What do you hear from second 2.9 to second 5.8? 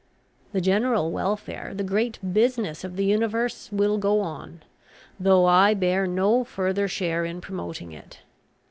the universe, will go on, though I